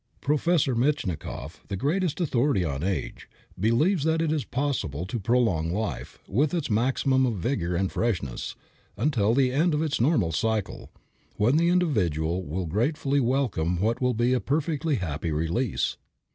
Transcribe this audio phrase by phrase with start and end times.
[0.21, 6.17] Professor Metchnikoff, the greatest authority on age, believes that it is possible to prolong life,
[6.27, 8.55] with its maximum of vigor and freshness,
[8.97, 10.89] until the end of its normal cycle,
[11.35, 15.97] when the individual will gratefully welcome what will be a perfectly happy release.